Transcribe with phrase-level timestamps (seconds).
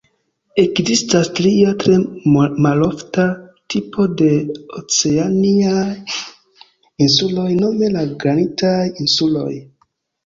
[0.61, 1.97] Ekzistas tria, tre
[2.67, 3.25] malofta,
[3.75, 4.29] tipo de
[4.79, 5.85] oceanaj
[7.09, 8.77] insuloj, nome la granitaj
[9.07, 9.51] insuloj.